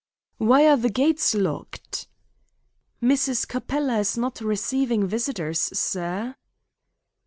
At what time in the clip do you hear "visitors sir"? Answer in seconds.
5.05-6.33